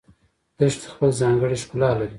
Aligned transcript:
دښتې 0.57 0.87
خپل 0.93 1.09
ځانګړی 1.21 1.57
ښکلا 1.63 1.89
لري 1.99 2.09